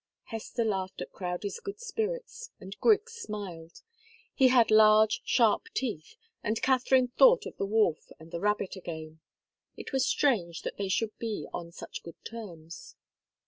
[0.23, 3.83] Hester laughed at Crowdie's good spirits, and Griggs smiled.
[4.33, 9.19] He had large, sharp teeth, and Katharine thought of the wolf and the rabbit again.
[9.77, 12.95] It was strange that they should be on such good terms.